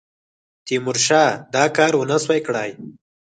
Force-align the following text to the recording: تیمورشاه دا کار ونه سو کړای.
تیمورشاه 0.65 1.29
دا 1.53 1.63
کار 1.77 1.93
ونه 1.97 2.17
سو 2.25 2.35
کړای. 2.45 2.71